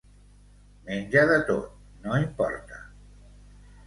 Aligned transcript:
Menja 0.87 1.21
de 1.31 1.37
tot, 1.49 1.75
no 2.07 2.17
importa. 2.21 2.81